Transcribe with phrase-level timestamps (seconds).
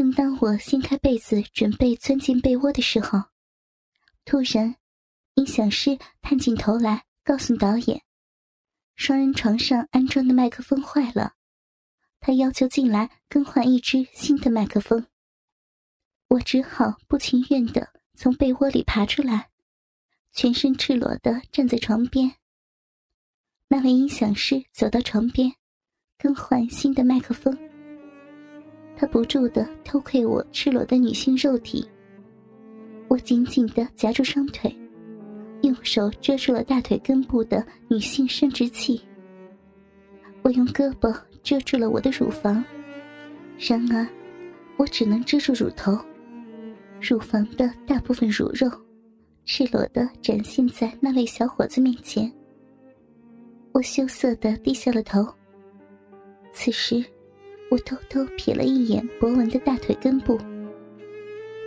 [0.00, 3.22] 正当我掀开被子准备钻进被窝的时候，
[4.24, 4.76] 突然，
[5.34, 8.00] 音响师探进头来告诉导演，
[8.96, 11.34] 双人床上安装的麦克风坏了，
[12.18, 15.06] 他要求进来更换一支新的麦克风。
[16.28, 19.50] 我只好不情愿的从被窝里爬出来，
[20.32, 22.36] 全身赤裸的站在床边。
[23.68, 25.52] 那位音响师走到床边，
[26.16, 27.69] 更换新的麦克风。
[29.00, 31.88] 他不住的偷窥我赤裸的女性肉体，
[33.08, 34.70] 我紧紧的夹住双腿，
[35.62, 39.00] 用手遮住了大腿根部的女性生殖器。
[40.42, 42.62] 我用胳膊遮住了我的乳房，
[43.58, 44.06] 然而，
[44.76, 45.98] 我只能遮住乳头，
[47.00, 48.70] 乳房的大部分乳肉，
[49.46, 52.30] 赤裸的展现在那位小伙子面前。
[53.72, 55.26] 我羞涩的低下了头。
[56.52, 57.02] 此时。
[57.70, 60.36] 我偷偷瞥了一眼博文的大腿根部，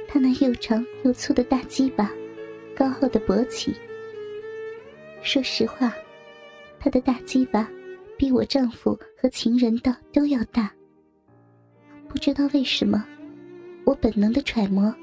[0.06, 2.12] 他那又长又粗的大鸡巴，
[2.76, 3.74] 高傲的勃起。
[5.22, 5.94] 说实话，
[6.78, 7.72] 他的大鸡巴
[8.18, 10.70] 比我丈夫和情人的都要大。
[12.10, 13.06] 不知道为什么，
[13.86, 14.94] 我本能的揣摩，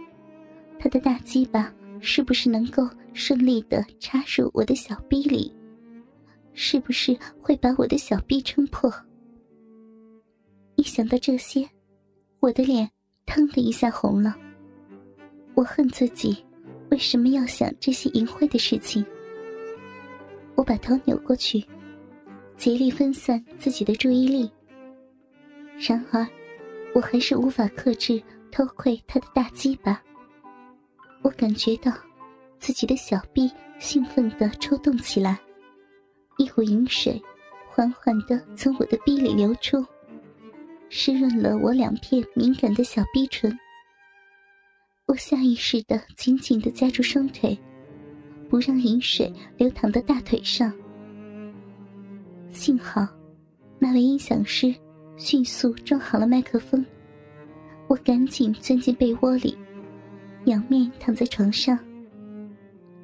[0.78, 5.50] 他的大鸡巴是不是能够顺利的插入我的小逼里，
[6.52, 8.92] 是不是会把我的小逼撑破？
[10.80, 11.68] 一想到这些，
[12.40, 12.90] 我的脸
[13.26, 14.34] 腾的一下红了。
[15.54, 16.42] 我恨自己
[16.90, 19.04] 为什么要想这些淫秽的事情。
[20.54, 21.62] 我把头扭过去，
[22.56, 24.50] 竭力分散自己的注意力。
[25.78, 26.26] 然而，
[26.94, 30.02] 我还是无法克制偷窥他的大鸡巴。
[31.20, 31.92] 我感觉到
[32.58, 35.38] 自己的小臂兴奋的抽动起来，
[36.38, 37.20] 一股淫水
[37.68, 39.84] 缓缓的从我的臂里流出。
[40.92, 43.56] 湿润了我两片敏感的小逼唇，
[45.06, 47.56] 我下意识的紧紧的夹住双腿，
[48.48, 50.72] 不让饮水流淌到大腿上。
[52.50, 53.06] 幸好，
[53.78, 54.74] 那位音响师
[55.16, 56.84] 迅速装好了麦克风，
[57.86, 59.56] 我赶紧钻进被窝里，
[60.46, 61.78] 仰面躺在床上，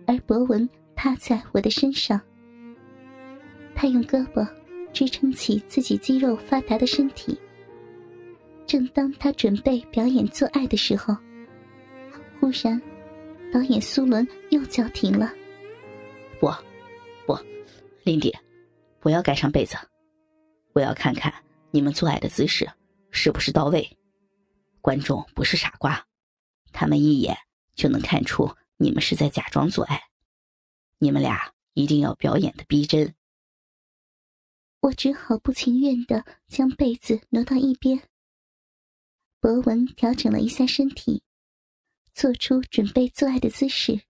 [0.08, 2.20] 而博文趴在我的身上，
[3.76, 4.44] 他用胳膊
[4.92, 7.38] 支撑起自己肌肉发达的身体。
[8.66, 11.16] 正当他准备表演做爱的时候，
[12.40, 12.80] 忽然，
[13.52, 15.32] 导演苏伦又叫停了。
[16.40, 16.48] 不，
[17.26, 17.38] 不，
[18.02, 18.34] 林迪，
[18.98, 19.76] 不要盖上被子，
[20.72, 21.32] 我要看看
[21.70, 22.68] 你们做爱的姿势
[23.10, 23.88] 是不是到位。
[24.80, 26.04] 观众不是傻瓜，
[26.72, 27.36] 他们一眼
[27.74, 30.00] 就能看出你们是在假装做爱。
[30.98, 33.14] 你们俩一定要表演的逼真。
[34.80, 38.00] 我只好不情愿的将被子挪到一边。
[39.46, 41.22] 博文调整了一下身体，
[42.12, 44.02] 做出准备做爱的姿势，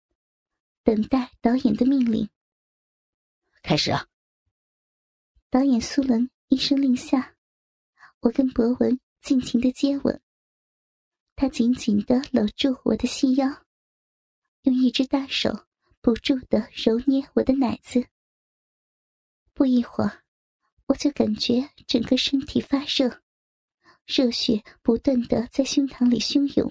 [0.82, 2.30] 等待导演的命令。
[3.62, 4.08] 开始啊。
[5.50, 7.36] 导演苏伦一声令下，
[8.20, 10.22] 我跟博文尽情的接吻。
[11.34, 13.62] 他紧紧的搂住我的细腰，
[14.62, 15.66] 用一只大手
[16.00, 18.08] 不住的揉捏我的奶子。
[19.52, 20.24] 不一会儿，
[20.86, 23.25] 我就感觉整个身体发热。
[24.06, 26.70] 热血不断的在胸膛里汹涌，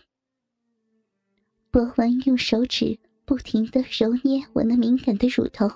[1.69, 5.69] 博文用手指不停的揉捏我那敏感的乳头，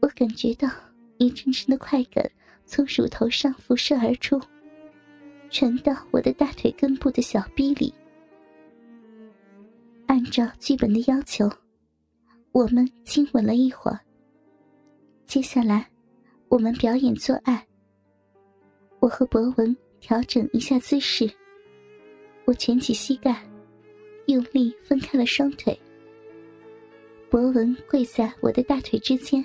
[0.00, 0.68] 我感觉到
[1.18, 2.30] 一阵阵的快感
[2.64, 4.40] 从乳头上辐射而出，
[5.50, 7.92] 传到我的大腿根部的小臂里。
[10.06, 11.50] 按照剧本的要求，
[12.52, 13.98] 我们亲吻了一会儿，
[15.26, 15.90] 接下来
[16.48, 17.66] 我们表演做爱。
[19.00, 19.76] 我和博文。
[20.00, 21.30] 调整一下姿势，
[22.46, 23.46] 我蜷起膝盖，
[24.26, 25.78] 用力分开了双腿。
[27.30, 29.44] 博文跪在我的大腿之间，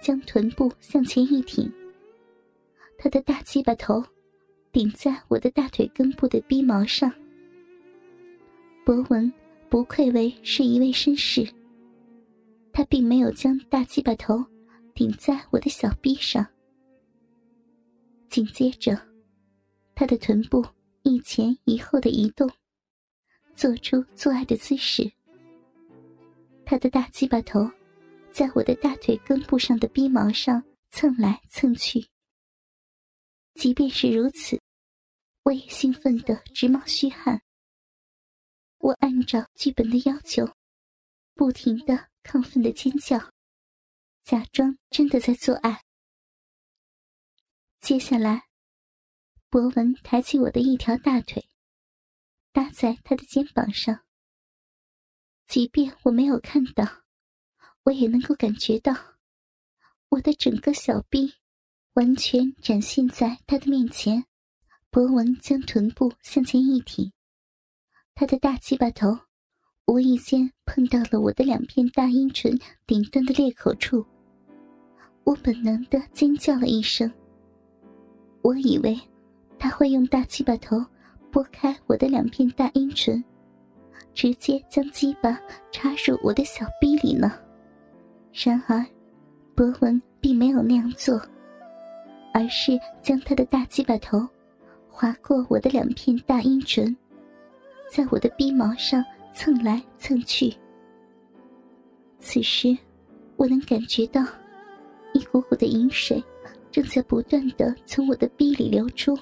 [0.00, 1.70] 将臀部向前一挺，
[2.96, 4.02] 他的大鸡巴头
[4.70, 7.12] 顶在我的大腿根部的逼毛上。
[8.86, 9.30] 博文
[9.68, 11.46] 不愧为是一位绅士，
[12.72, 14.42] 他并没有将大鸡巴头
[14.94, 16.46] 顶在我的小臂上。
[18.30, 19.11] 紧接着。
[19.94, 20.64] 他的臀部
[21.02, 22.50] 一前一后的移动，
[23.54, 25.12] 做出做爱的姿势。
[26.64, 27.70] 他的大鸡巴头
[28.30, 32.06] 在我的大腿根部上的逼毛上蹭来蹭去。
[33.54, 34.58] 即便是如此，
[35.42, 37.42] 我也兴奋的直冒虚汗。
[38.78, 40.48] 我按照剧本的要求，
[41.34, 43.18] 不停的亢奋的尖叫，
[44.24, 45.82] 假装真的在做爱。
[47.80, 48.51] 接下来。
[49.52, 51.46] 博文抬起我的一条大腿，
[52.54, 54.00] 搭在他的肩膀上。
[55.46, 57.02] 即便我没有看到，
[57.82, 58.96] 我也能够感觉到，
[60.08, 61.34] 我的整个小臂
[61.92, 64.24] 完全展现在他的面前。
[64.88, 67.12] 博文将臀部向前一挺，
[68.14, 69.18] 他的大鸡巴头
[69.84, 74.06] 无意间碰到了我的两片大阴唇顶端的裂口处，
[75.24, 77.12] 我本能的尖叫了一声。
[78.40, 78.98] 我以为
[79.62, 80.84] 他会用大鸡巴头
[81.30, 83.22] 拨开我的两片大阴唇。
[84.12, 87.32] 直接将鸡巴插入我的小臂里呢。
[88.32, 88.84] 然而，
[89.54, 91.22] 博文并没有那样做，
[92.34, 94.28] 而是将他的大鸡巴头
[94.88, 96.94] 划过我的两片大阴唇，
[97.88, 100.52] 在我的逼毛上蹭来蹭去。
[102.18, 102.76] 此时，
[103.36, 104.26] 我能感觉到
[105.14, 106.20] 一股股的饮水
[106.72, 109.16] 正在不断的从我的逼里流出，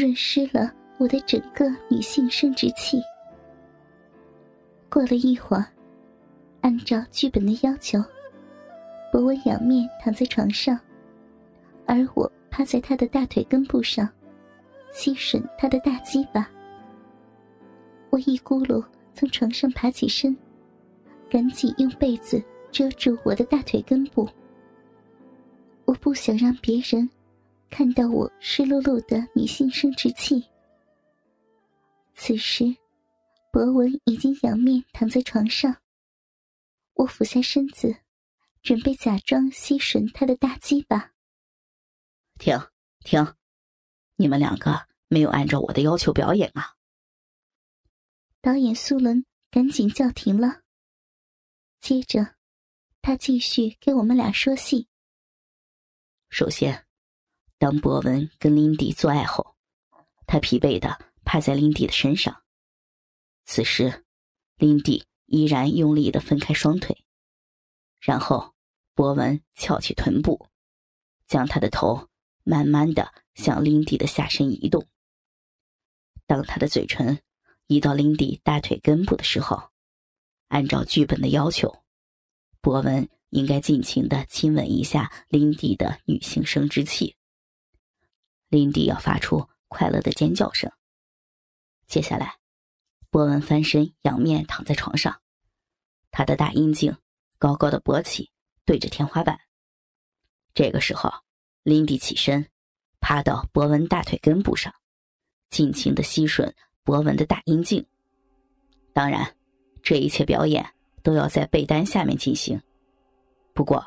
[0.00, 3.02] 润湿了我的整个女性生殖器。
[4.88, 5.66] 过了一会儿，
[6.62, 8.02] 按照剧本的要求，
[9.12, 10.80] 博文仰面躺在床上，
[11.84, 14.08] 而我趴在他的大腿根部上，
[14.90, 16.50] 吸吮他的大鸡巴。
[18.08, 18.82] 我一咕噜
[19.12, 20.34] 从床上爬起身，
[21.28, 22.42] 赶紧用被子
[22.72, 24.26] 遮住我的大腿根部。
[25.84, 27.06] 我不想让别人
[27.70, 30.44] 看到我湿漉漉的女性生殖器。
[32.14, 32.76] 此时。
[33.52, 35.82] 博文已经仰面躺在床上，
[36.94, 37.96] 我俯下身子，
[38.62, 41.10] 准备假装吸吮他的大鸡巴。
[42.38, 42.56] 停
[43.00, 43.34] 停，
[44.14, 46.76] 你们两个没有按照我的要求表演啊！
[48.40, 50.62] 导演苏伦赶紧叫停了。
[51.80, 52.36] 接着，
[53.02, 54.86] 他继续给我们俩说戏。
[56.28, 56.86] 首先，
[57.60, 59.54] 当博文跟林迪做爱后，
[60.26, 62.42] 他疲惫的趴在林迪的身上。
[63.44, 64.06] 此时，
[64.56, 67.04] 林迪依然用力的分开双腿，
[68.00, 68.54] 然后
[68.94, 70.46] 博文翘起臀部，
[71.26, 72.08] 将他的头
[72.44, 74.86] 慢慢的向林迪的下身移动。
[76.26, 77.20] 当他的嘴唇
[77.66, 79.68] 移到林迪大腿根部的时候，
[80.48, 81.84] 按照剧本的要求，
[82.62, 87.16] 博文应该尽情的亲吻一下林迪的女性生殖器。
[88.50, 90.70] 林迪要发出快乐的尖叫声。
[91.86, 92.36] 接下来。
[93.12, 95.20] 波文翻身，仰面躺在床上，
[96.12, 96.96] 他的大阴茎
[97.38, 98.30] 高高的勃起，
[98.64, 99.36] 对着天花板。
[100.54, 101.12] 这个时候，
[101.64, 102.46] 林迪起身，
[103.00, 104.72] 趴到博文大腿根部上，
[105.48, 106.52] 尽情的吸吮
[106.84, 107.84] 博文的大阴茎。
[108.92, 109.36] 当然，
[109.82, 110.64] 这一切表演
[111.02, 112.62] 都要在被单下面进行。
[113.52, 113.84] 不过，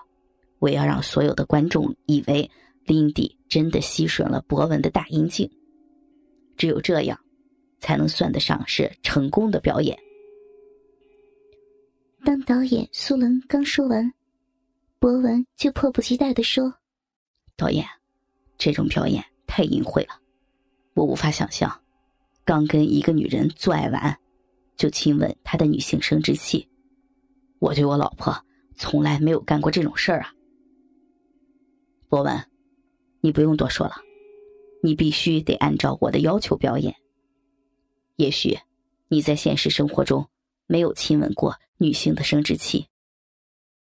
[0.59, 2.51] 我要让所有的观众以为
[2.85, 5.50] 林迪真的吸吮了博文的大阴茎。
[6.57, 7.19] 只有这样。
[7.83, 10.00] 才能算得上是成功的表演。
[12.24, 14.09] 当导演苏伦刚说完，
[15.00, 16.74] 博文就迫不及待的说
[17.57, 17.85] ：“导演，
[18.57, 20.18] 这种表演太淫秽了，
[20.94, 21.77] 我无法想象，
[22.45, 24.18] 刚跟一个女人做爱完，
[24.77, 26.65] 就亲吻她的女性生殖器。
[27.59, 28.33] 我对我老婆
[28.77, 30.33] 从来没有干过这种事儿啊。”
[32.07, 32.47] 博文，
[33.25, 33.96] 你不用多说了，
[34.81, 36.94] 你必须得按照我的要求表演。
[38.18, 38.60] 也许
[39.08, 40.30] 你在现实生活中
[40.68, 42.90] 没有亲吻过女性的生殖器，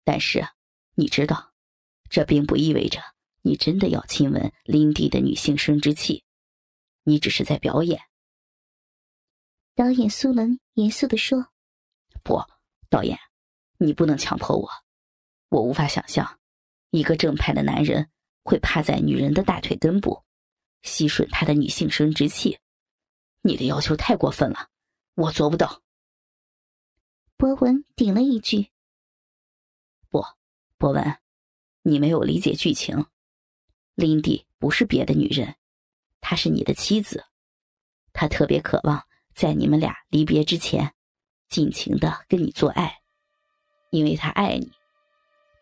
[0.04, 0.46] 但是
[0.94, 1.52] 你知道，
[2.08, 3.00] 这并不意味着
[3.42, 6.22] 你真的要亲吻林迪的女性生殖器，
[7.02, 8.00] 你只是在表演。
[9.74, 11.48] 导演苏伦严肃的说
[12.22, 12.40] ：“不，
[12.88, 13.18] 导演，
[13.78, 14.70] 你不能强迫我，
[15.48, 16.38] 我无法想象，
[16.90, 18.08] 一个正派的男人
[18.46, 20.22] 会趴在女人的大腿根部，
[20.82, 22.58] 吸吮她的女性生殖器。”
[23.42, 24.70] 你的要求太过分了，
[25.14, 25.82] 我做不到。
[27.36, 28.70] 博文顶了一句
[30.10, 30.24] ：“不，
[30.78, 31.18] 博文，
[31.82, 33.06] 你没有理解剧情。
[33.94, 35.54] 林迪不是别的女人，
[36.20, 37.26] 她是你的妻子。
[38.12, 40.94] 她特别渴望在你们俩离别之前，
[41.48, 43.00] 尽情的跟你做爱，
[43.90, 44.72] 因为她爱你，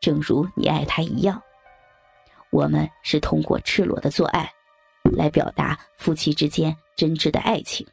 [0.00, 1.42] 正如你爱她一样。
[2.54, 4.48] 我们是通过赤裸的做爱。”
[5.12, 7.86] 来表达夫妻之间真挚的爱情。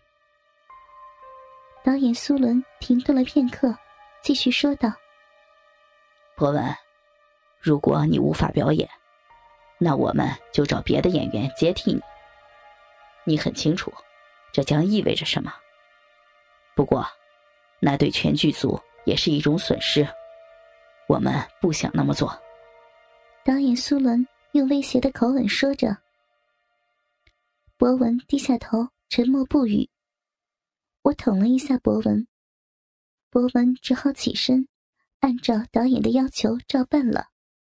[1.83, 3.75] 导演苏伦停顿了片刻，
[4.23, 4.89] 继续说道
[6.37, 6.73] ：“博文，
[7.59, 8.89] 如果你无法表演，
[9.77, 12.01] 那我们就找别的演员接替你。
[13.25, 13.93] 你很清楚，
[14.53, 15.53] 这将意味着什么。
[16.75, 17.05] 不过，
[17.79, 20.07] 那对全剧组也是一种损失。
[21.07, 22.35] 我们不想那么做。”
[23.43, 25.97] 导演苏伦用威胁的口吻说着。
[27.77, 29.89] 博文低下头，沉默不语。
[31.03, 32.27] 我捅了一下博文，
[33.29, 34.67] 博文只好起身，
[35.19, 37.29] 按照导演的要求照办了。